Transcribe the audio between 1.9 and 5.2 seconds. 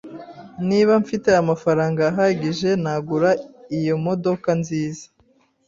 ahagije, nagura iyo modoka nziza.